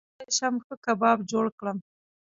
څنګه 0.03 0.11
کولی 0.17 0.33
شم 0.37 0.53
ښه 0.65 0.75
کباب 0.85 1.17
جوړ 1.31 1.45
کړم 1.59 1.77